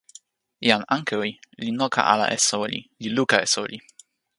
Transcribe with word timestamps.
jan 0.67 0.83
Ankewi 0.95 1.31
li 1.61 1.69
noka 1.79 2.01
ala 2.13 2.25
e 2.35 2.37
soweli, 2.47 2.79
li 3.01 3.09
luka 3.17 3.37
e 3.45 3.47
soweli. 3.53 3.77